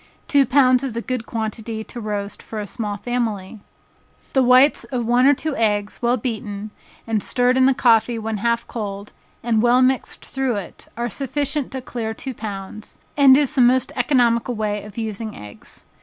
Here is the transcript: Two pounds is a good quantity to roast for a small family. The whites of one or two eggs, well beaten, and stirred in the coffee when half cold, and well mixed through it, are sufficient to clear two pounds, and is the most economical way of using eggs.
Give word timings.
Two 0.27 0.47
pounds 0.47 0.83
is 0.83 0.95
a 0.97 1.01
good 1.03 1.27
quantity 1.27 1.83
to 1.83 2.01
roast 2.01 2.41
for 2.41 2.59
a 2.59 2.65
small 2.65 2.97
family. 2.97 3.59
The 4.33 4.41
whites 4.41 4.83
of 4.85 5.05
one 5.05 5.27
or 5.27 5.35
two 5.35 5.55
eggs, 5.55 6.01
well 6.01 6.17
beaten, 6.17 6.71
and 7.05 7.21
stirred 7.21 7.55
in 7.55 7.67
the 7.67 7.75
coffee 7.75 8.17
when 8.17 8.37
half 8.37 8.65
cold, 8.67 9.13
and 9.43 9.61
well 9.61 9.83
mixed 9.83 10.25
through 10.25 10.55
it, 10.55 10.87
are 10.97 11.07
sufficient 11.07 11.71
to 11.73 11.81
clear 11.83 12.15
two 12.15 12.33
pounds, 12.33 12.97
and 13.15 13.37
is 13.37 13.53
the 13.53 13.61
most 13.61 13.91
economical 13.95 14.55
way 14.55 14.81
of 14.83 14.97
using 14.97 15.37
eggs. 15.37 15.85